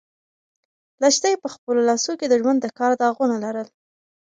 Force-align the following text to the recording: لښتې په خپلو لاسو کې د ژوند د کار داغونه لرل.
لښتې 1.01 1.33
په 1.43 1.47
خپلو 1.53 1.79
لاسو 1.89 2.11
کې 2.19 2.27
د 2.29 2.33
ژوند 2.41 2.59
د 2.61 2.67
کار 2.79 2.91
داغونه 3.01 3.35
لرل. 3.45 3.67